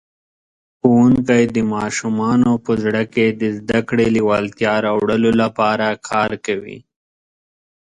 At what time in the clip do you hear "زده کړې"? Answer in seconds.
3.57-4.05